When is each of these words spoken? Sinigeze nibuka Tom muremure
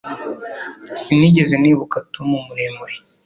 Sinigeze 1.01 1.55
nibuka 1.59 1.97
Tom 2.13 2.29
muremure 2.45 2.95